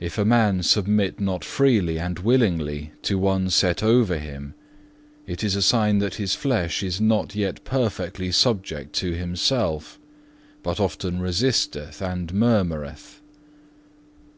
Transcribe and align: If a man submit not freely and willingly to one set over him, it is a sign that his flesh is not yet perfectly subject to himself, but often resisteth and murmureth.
If 0.00 0.16
a 0.16 0.24
man 0.24 0.62
submit 0.62 1.20
not 1.20 1.44
freely 1.44 1.98
and 1.98 2.18
willingly 2.20 2.92
to 3.02 3.18
one 3.18 3.50
set 3.50 3.82
over 3.82 4.16
him, 4.16 4.54
it 5.26 5.44
is 5.44 5.54
a 5.54 5.60
sign 5.60 5.98
that 5.98 6.14
his 6.14 6.34
flesh 6.34 6.82
is 6.82 7.02
not 7.02 7.34
yet 7.34 7.62
perfectly 7.62 8.32
subject 8.32 8.94
to 8.94 9.12
himself, 9.12 9.98
but 10.62 10.80
often 10.80 11.20
resisteth 11.20 12.00
and 12.00 12.32
murmureth. 12.32 13.20